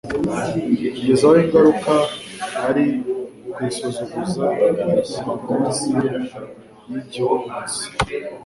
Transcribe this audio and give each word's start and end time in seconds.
kugeza 0.95 1.23
aho 1.27 1.35
ingamruka 1.43 1.93
ari 2.67 2.85
ukuyisuzuguza 3.49 4.45
bayishyira 4.77 5.33
munsi 5.45 5.83
y'igihubutsi. 6.89 7.83